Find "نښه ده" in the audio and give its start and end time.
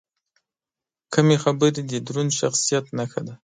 2.97-3.33